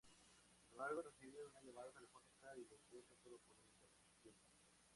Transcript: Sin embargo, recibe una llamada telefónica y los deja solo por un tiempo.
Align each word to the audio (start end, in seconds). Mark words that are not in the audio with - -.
Sin 0.57 0.71
embargo, 0.71 1.03
recibe 1.03 1.45
una 1.45 1.61
llamada 1.61 1.91
telefónica 1.93 2.47
y 2.57 2.65
los 2.67 2.89
deja 2.89 3.15
solo 3.21 3.37
por 3.37 3.53
un 3.55 4.21
tiempo. 4.23 4.43